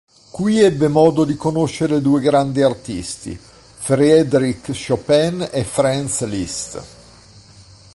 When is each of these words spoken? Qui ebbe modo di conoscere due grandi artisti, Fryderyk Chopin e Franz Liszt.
Qui 0.31 0.59
ebbe 0.59 0.87
modo 0.87 1.25
di 1.25 1.35
conoscere 1.35 2.01
due 2.01 2.21
grandi 2.21 2.63
artisti, 2.63 3.37
Fryderyk 3.39 4.71
Chopin 4.73 5.47
e 5.51 5.63
Franz 5.63 6.21
Liszt. 6.25 6.83